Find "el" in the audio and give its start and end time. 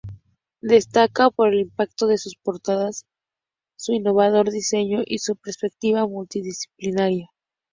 1.49-1.59